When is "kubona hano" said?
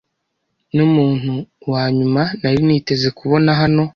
3.19-3.83